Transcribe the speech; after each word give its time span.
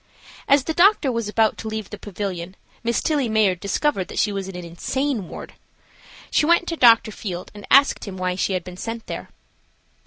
As 0.47 0.63
the 0.63 0.73
doctor 0.73 1.11
was 1.11 1.29
about 1.29 1.59
to 1.59 1.67
leave 1.67 1.91
the 1.91 1.99
pavilion 1.99 2.55
Miss 2.83 3.01
Tillie 3.03 3.29
Mayard 3.29 3.59
discovered 3.59 4.07
that 4.07 4.17
she 4.17 4.31
was 4.31 4.47
in 4.49 4.55
an 4.55 4.65
insane 4.65 5.29
ward. 5.29 5.53
She 6.31 6.43
went 6.47 6.67
to 6.69 6.75
Dr. 6.75 7.11
Field 7.11 7.51
and 7.53 7.67
asked 7.69 8.05
him 8.05 8.17
why 8.17 8.33
she 8.33 8.53
had 8.53 8.63
been 8.63 8.77
sent 8.77 9.05
there. 9.05 9.29